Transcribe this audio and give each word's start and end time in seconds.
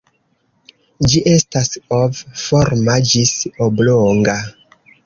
Ĝi 1.11 1.21
estas 1.33 1.69
ov-forma 1.99 2.99
ĝis 3.13 3.39
oblonga. 3.69 4.43